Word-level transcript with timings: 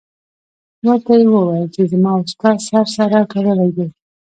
ورته 0.87 1.11
یې 1.19 1.25
وویل 1.33 1.67
چې 1.75 1.81
زما 1.91 2.11
او 2.15 2.21
ستا 2.31 2.51
سر 2.67 2.85
سره 2.97 3.19
تړلی 3.31 3.69
دی. 3.75 3.87